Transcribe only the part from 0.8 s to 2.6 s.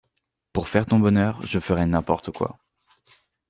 ton bonheur, je ferais n’importe quoi.